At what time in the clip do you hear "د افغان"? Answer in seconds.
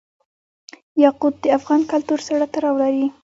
1.43-1.81